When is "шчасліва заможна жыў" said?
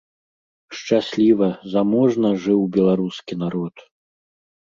0.77-2.61